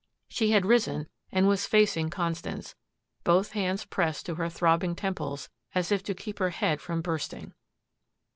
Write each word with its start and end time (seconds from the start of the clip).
She 0.27 0.49
had 0.49 0.65
risen 0.65 1.07
and 1.31 1.47
was 1.47 1.67
facing 1.67 2.09
Constance, 2.09 2.73
both 3.23 3.51
hands 3.51 3.85
pressed 3.85 4.25
to 4.25 4.33
her 4.33 4.49
throbbing 4.49 4.95
temples 4.95 5.47
as 5.75 5.91
if 5.91 6.01
to 6.05 6.15
keep 6.15 6.39
her 6.39 6.49
head 6.49 6.81
from 6.81 7.01
bursting. 7.03 7.53